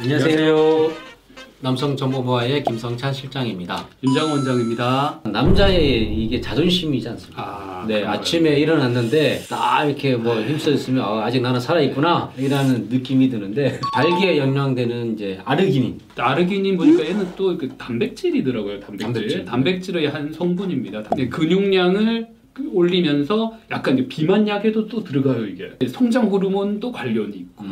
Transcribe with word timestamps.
안녕하세요. 0.00 0.92
남성정보부와의 1.60 2.62
김성찬 2.62 3.12
실장입니다. 3.12 3.84
윤장 4.04 4.30
원장입니다. 4.30 5.20
남자의 5.24 6.14
이게 6.14 6.40
자존심이지 6.40 7.08
않습니까? 7.08 7.42
아, 7.42 7.84
네, 7.88 7.94
그런가요? 7.94 8.20
아침에 8.20 8.60
일어났는데 8.60 9.42
딱 9.50 9.84
이렇게 9.86 10.14
뭐 10.14 10.40
힘써 10.40 10.70
있으면 10.70 11.04
어, 11.04 11.20
아직 11.20 11.40
나는 11.40 11.58
살아 11.58 11.80
있구나 11.80 12.32
이라는 12.38 12.88
느낌이 12.88 13.28
드는데 13.28 13.80
발기에 13.92 14.38
영향되는 14.38 15.14
이제 15.14 15.40
아르기닌. 15.44 15.98
아르기닌 16.16 16.76
보니까 16.76 17.04
얘는 17.04 17.34
또 17.36 17.58
그 17.58 17.68
단백질이더라고요. 17.76 18.78
단백질. 18.78 19.12
단백질. 19.12 19.44
단백질. 19.44 19.96
의 19.96 20.06
한 20.06 20.32
성분입니다. 20.32 21.02
네, 21.16 21.28
근육량을 21.28 22.26
그 22.30 22.37
올리면서 22.72 23.52
약간 23.70 23.98
이제 23.98 24.08
비만 24.08 24.46
약에도 24.48 24.86
또 24.88 25.02
들어가요 25.02 25.46
이게. 25.46 25.70
성장 25.88 26.26
호르몬도 26.28 26.92
관련이 26.92 27.36
있고 27.36 27.64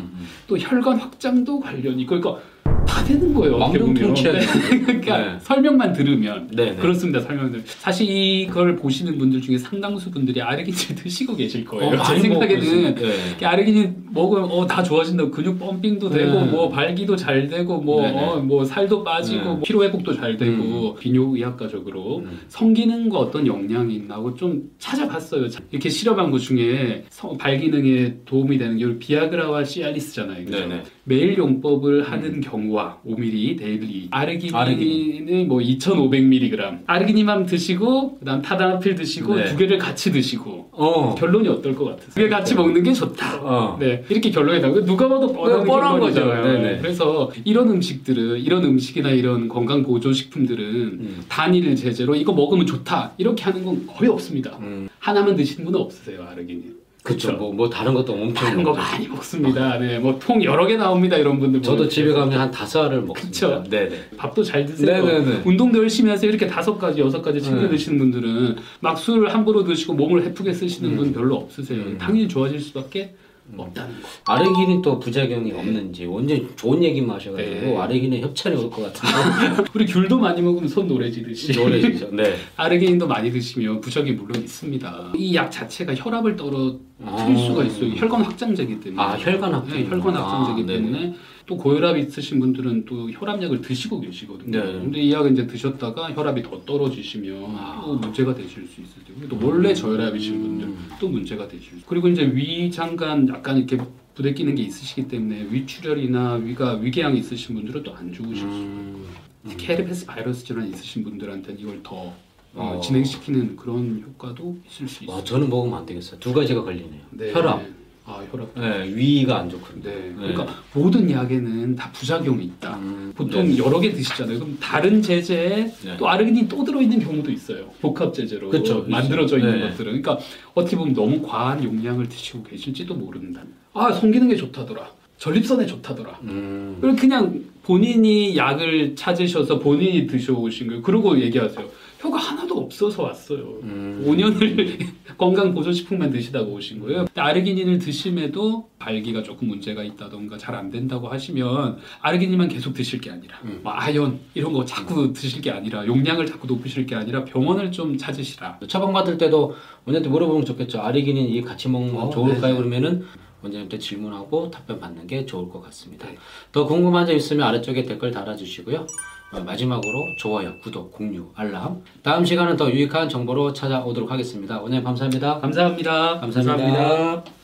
또 0.47 0.59
혈관 0.59 0.99
확장도 0.99 1.61
관련이 1.61 2.03
있고 2.03 2.21
그러니까 2.21 2.43
다 2.87 3.05
되는 3.05 3.35
거예요. 3.35 3.59
만병통치약. 3.59 4.35
네. 4.35 4.41
그러니까 4.81 5.19
네. 5.19 5.39
설명만 5.41 5.93
들으면 5.93 6.49
네, 6.53 6.71
네. 6.71 6.77
그렇습니다. 6.77 7.21
설명들. 7.21 7.63
사실 7.67 8.09
이걸 8.09 8.77
보시는 8.77 9.19
분들 9.19 9.41
중에 9.41 9.59
상당수 9.59 10.11
분들이 10.11 10.41
아르기닌 10.41 10.79
드시고 10.97 11.37
계실 11.37 11.65
거예요. 11.65 11.99
어, 11.99 12.03
제 12.05 12.21
생각에는. 12.21 12.95
네. 12.95 13.29
이렇게 13.29 13.47
아르기닌 13.47 14.06
먹으면 14.17 14.51
어, 14.51 14.67
다 14.67 14.83
좋아진다고 14.83 15.31
근육 15.31 15.59
펌핑도 15.59 16.11
되고 16.11 16.41
네. 16.41 16.51
뭐 16.51 16.69
발기도 16.69 17.15
잘 17.15 17.47
되고 17.47 17.79
뭐, 17.81 18.03
네네. 18.03 18.19
어, 18.19 18.37
뭐 18.41 18.65
살도 18.65 19.05
빠지고 19.05 19.39
네. 19.39 19.45
뭐 19.45 19.61
피로 19.63 19.85
회복도 19.85 20.13
잘 20.15 20.37
되고 20.37 20.95
비뇨의학과적으로 20.97 22.19
음. 22.19 22.41
성기능과 22.49 23.19
어떤 23.19 23.47
영향이 23.47 23.95
있나 23.95 24.17
하고 24.17 24.35
좀 24.35 24.65
찾아봤어요. 24.79 25.47
이렇게 25.71 25.89
실험한 25.89 26.31
것 26.31 26.39
중에 26.39 27.05
성- 27.11 27.37
발기능에 27.39 28.17
도움이 28.25 28.59
되는 28.59 28.77
게 28.79 28.99
비아그라와 28.99 29.65
시알리스잖아요. 29.65 30.45
그죠? 30.47 30.59
네네. 30.61 30.83
매일 31.05 31.37
용법을 31.39 32.11
하는 32.11 32.41
경우와 32.41 32.99
5ml 33.07 33.59
daily 33.59 34.09
아르기닌이 34.11 34.57
아르기닌. 34.57 35.49
뭐 35.49 35.59
2,500mg 35.61 36.81
아르기닌만 36.87 37.47
드시고 37.47 38.19
그다음 38.19 38.43
타다라필 38.43 38.95
드시고 38.95 39.37
네. 39.37 39.45
두 39.45 39.57
개를 39.57 39.79
같이 39.79 40.11
드시고 40.11 40.71
어. 40.73 41.15
결론이 41.15 41.49
어떨 41.49 41.75
것 41.75 41.85
같으세요? 41.85 42.15
두 42.15 42.21
개 42.23 42.29
같이 42.29 42.55
먹는 42.55 42.83
게 42.83 42.93
좋다. 42.93 43.41
어. 43.43 43.77
네, 43.79 44.03
이렇게 44.09 44.31
결론이 44.31 44.61
나고 44.61 44.85
누가 44.85 45.09
봐도 45.09 45.33
뻔한, 45.33 45.61
네, 45.61 45.67
뻔한. 45.67 46.01
거죠. 46.01 46.25
네네. 46.27 46.79
그래서 46.81 47.31
이런 47.45 47.71
음식들은 47.71 48.39
이런 48.41 48.65
음식이나 48.65 49.11
이런 49.11 49.49
건강 49.49 49.83
보조 49.83 50.13
식품들은 50.13 50.65
음. 50.65 51.25
단일 51.29 51.75
제재로 51.77 52.15
이거 52.15 52.33
먹으면 52.33 52.67
좋다 52.67 53.13
이렇게 53.19 53.45
하는 53.45 53.65
건 53.65 53.87
거의 53.87 54.11
없습니다. 54.11 54.57
음. 54.61 54.89
하나만 54.99 55.37
드시는 55.37 55.65
분은 55.67 55.81
없으세요 55.81 56.25
아르기닌. 56.31 56.77
그쵸. 57.03 57.31
뭐, 57.35 57.53
뭐 57.53 57.71
다른 57.71 57.95
것도 57.95 58.13
엄청 58.15 58.35
다른 58.35 58.65
거 58.65 58.71
먹죠. 58.73 58.83
많이 58.83 59.07
먹습니다. 59.07 59.79
네, 59.79 59.97
뭐 60.01 60.19
통 60.19 60.43
여러 60.43 60.67
개 60.67 60.77
나옵니다 60.77 61.17
이런 61.17 61.39
분들. 61.39 61.63
저도. 61.63 61.89
집에 61.89 62.13
가면 62.13 62.37
한 62.37 62.51
다섯 62.51 62.87
알을 62.87 63.03
먹습니다. 63.03 63.63
그쵸. 63.63 63.65
네네. 63.71 63.97
밥도 64.17 64.43
잘 64.43 64.67
드세요. 64.67 65.05
네네네. 65.07 65.43
운동도 65.45 65.79
열심히 65.79 66.11
하세요. 66.11 66.29
이렇게 66.29 66.49
다섯 66.49 66.77
가지, 66.79 67.01
여섯 67.01 67.23
가지 67.23 67.41
챙겨 67.41 67.63
네. 67.63 67.69
드시는 67.69 67.99
분들은 67.99 68.57
막 68.81 68.99
술을 68.99 69.33
함부로 69.33 69.63
드시고 69.63 69.95
몸을 69.95 70.25
해프게 70.25 70.53
쓰시는 70.53 70.97
분 70.97 71.13
별로 71.13 71.37
없으세요. 71.37 71.79
음. 71.81 71.97
당연히 71.99 72.27
좋아질 72.27 72.59
수밖에 72.59 73.15
없다는 73.57 73.95
거. 74.03 74.33
아르기닌 74.33 74.83
또 74.83 74.99
부작용이 74.99 75.53
없는지 75.53 76.05
완전 76.07 76.49
좋은 76.57 76.83
얘기만 76.83 77.17
하셔가지고 77.17 77.61
네. 77.67 77.77
아르기닌 77.79 78.23
협찬이 78.23 78.57
올 78.57 78.71
것 78.71 78.93
같은데 78.93 79.63
우리 79.75 79.87
귤도 79.87 80.19
많이 80.19 80.43
먹으면 80.43 80.69
손 80.69 80.89
노래지듯이. 80.89 81.53
노래지죠. 81.59 82.11
네. 82.13 82.35
아르기닌도 82.57 83.07
많이 83.07 83.31
드시면 83.31 83.81
부작용이 83.81 84.13
물론 84.17 84.43
있습니다. 84.43 85.13
이 85.17 85.35
약 85.35 85.51
자체가 85.51 85.95
혈압을 85.95 86.37
떨어뜨릴 86.37 86.81
아. 87.05 87.37
수가 87.37 87.65
있어요. 87.65 87.93
혈관 87.95 88.23
확장제이기 88.23 88.81
때문에. 88.81 89.03
아, 89.03 89.17
혈관 89.19 89.53
확장. 89.55 89.77
네, 89.77 89.87
혈관 89.89 90.15
확장제이기 90.17 90.63
아. 90.63 90.67
때문에 90.77 91.15
또 91.47 91.57
고혈압 91.57 91.97
있으신 91.97 92.41
분들은 92.41 92.85
또 92.87 93.09
혈압약을 93.11 93.61
드시고 93.61 94.01
계시거든요. 94.01 94.51
네. 94.65 94.73
근데 94.73 95.01
이 95.01 95.13
약을 95.13 95.33
이제 95.33 95.47
드셨다가 95.47 96.13
혈압이 96.13 96.43
더 96.43 96.61
떨어지시면 96.65 97.45
아. 97.57 97.81
또 97.85 97.95
문제가 97.95 98.35
되실 98.35 98.67
수 98.67 98.81
있어요. 98.81 99.05
그리고 99.19 99.39
또 99.39 99.47
원래 99.47 99.73
저혈압이신 99.73 100.43
분들 100.43 100.67
음. 100.69 100.89
또 101.01 101.09
문제가 101.09 101.47
되실 101.47 101.79
수. 101.79 101.87
그리고 101.87 102.09
이제 102.09 102.23
위 102.35 102.69
장관 102.71 103.29
약간 103.29 103.57
이렇게 103.59 103.79
부대끼는 104.15 104.57
게 104.57 104.65
있으시기 104.65 105.07
때문에 105.07 105.47
위출혈이나 105.51 106.35
위가 106.35 106.75
위궤양이 106.79 107.19
있으신 107.21 107.55
분들은 107.55 107.83
또 107.85 107.95
안 107.95 108.13
좋으실 108.13 108.37
수 108.37 108.45
있어요. 108.47 108.57
음. 108.65 109.05
특히 109.49 109.67
헤르페스 109.69 110.07
바이러스 110.07 110.45
질환 110.45 110.69
있으신 110.69 111.05
분들한테는 111.05 111.61
이걸 111.61 111.81
더 111.85 112.13
어, 112.55 112.77
어. 112.79 112.81
진행시키는 112.81 113.55
그런 113.57 114.03
효과도 114.05 114.57
있을 114.67 114.89
수 114.89 115.05
있어요. 115.05 115.17
와, 115.17 115.23
저는 115.23 115.49
먹으면 115.49 115.79
안 115.79 115.87
되겠어요. 115.87 116.19
두 116.19 116.33
가지가 116.33 116.65
걸리네요. 116.65 117.03
네. 117.11 117.33
혈압, 117.33 117.63
아 118.09 118.25
혈압. 118.31 118.49
네, 118.55 118.95
위가 118.95 119.41
안 119.41 119.51
좋거든요. 119.51 119.83
네. 119.83 120.13
그러니까 120.17 120.47
모든 120.73 121.11
약에는 121.11 121.75
다 121.75 121.91
부작용이 121.93 122.45
있다. 122.45 122.77
음, 122.77 123.13
보통 123.17 123.49
네. 123.49 123.59
여러 123.59 123.81
개 123.81 123.91
드시잖아요. 123.93 124.39
그럼 124.39 124.57
다른 124.61 125.03
제제에 125.03 125.65
네. 125.85 125.97
또 125.99 126.09
아르기닌 126.09 126.47
또 126.47 126.63
들어있는 126.63 127.01
경우도 127.01 127.33
있어요. 127.33 127.69
복합 127.81 128.15
제제로 128.15 128.49
그쵸, 128.49 128.85
만들어져 128.89 129.39
있는 129.39 129.59
네. 129.59 129.69
것들은. 129.71 130.01
그러니까 130.01 130.25
어떻게 130.55 130.77
보면 130.77 130.95
너무 130.95 131.21
과한 131.21 131.65
용량을 131.65 132.09
드시고 132.09 132.45
계실지도 132.45 132.95
모른다. 132.95 133.43
아 133.73 133.93
성기능에 133.93 134.37
좋다더라. 134.37 134.89
전립선에 135.19 135.67
좋다더라. 135.67 136.21
음, 136.23 136.79
그럼 136.81 136.95
그냥 136.95 137.43
본인이 137.71 138.37
약을 138.37 138.95
찾으셔서 138.95 139.59
본인이 139.59 140.07
드셔오신 140.07 140.69
거예요. 140.69 140.83
그러고 140.83 141.21
얘기하세요. 141.21 141.67
효과 142.05 142.19
하나도 142.19 142.55
없어서 142.59 143.03
왔어요. 143.03 143.59
음. 143.65 144.05
5년을 144.07 144.87
건강 145.19 145.53
보조식품만 145.53 146.11
드시다가 146.11 146.45
오신 146.47 146.79
거예요. 146.81 147.07
아르기닌을 147.17 147.79
드심에도 147.81 148.69
발기가 148.79 149.25
조금 149.25 149.49
문제가 149.49 149.83
있다던가 149.83 150.39
잘 150.39 150.55
안 150.55 150.71
된다고 150.71 151.09
하시면 151.09 151.79
아르기닌만 152.01 152.49
계속 152.49 152.73
드실 152.73 153.01
게 153.01 153.11
아니라 153.11 153.37
음. 153.45 153.61
뭐 153.65 153.73
아연 153.73 154.21
이런 154.35 154.53
거 154.53 154.65
자꾸 154.65 155.13
드실 155.13 155.43
게 155.43 155.51
아니라 155.51 155.85
용량을 155.87 156.25
자꾸 156.25 156.47
높이실 156.47 156.87
게 156.87 156.95
아니라 156.95 157.25
병원을 157.25 157.73
좀 157.73 157.99
찾으시라. 157.99 158.61
처방 158.69 158.93
받을 158.93 159.19
때도 159.19 159.57
원장한테 159.87 160.09
물어보면 160.09 160.45
좋겠죠. 160.45 160.81
아르기닌 160.81 161.29
이 161.31 161.43
같이 161.43 161.69
먹는 161.69 161.95
건 161.95 162.05
어, 162.07 162.11
좋을까요? 162.11 162.41
네네. 162.41 162.57
그러면은 162.57 163.05
원장님한테 163.43 163.79
질문하고 163.79 164.51
답변 164.51 164.81
받는 164.81 165.07
게 165.07 165.27
좋을 165.27 165.49
것 165.51 165.61
같습니다. 165.65 166.07
네. 166.09 166.17
더 166.53 166.65
궁금한 166.67 167.07
점 167.07 167.15
있으면 167.17 167.47
아 167.47 167.56
래쪽에 167.57 167.85
댓글 167.85 168.11
달아주시고요. 168.11 168.87
어, 169.33 169.41
마지막으로 169.41 170.15
좋아요, 170.19 170.59
구독, 170.63 170.93
공유, 170.93 171.27
알람. 171.35 171.83
다음 172.03 172.25
시간은 172.25 172.57
더 172.57 172.71
유익한 172.71 173.09
정보로 173.09 173.53
찾아오도록 173.53 174.11
하겠습니다. 174.11 174.61
원장님 174.61 174.85
감사합니다. 174.85 175.41
감사합니다. 175.41 176.21
감사합니다. 176.21 177.36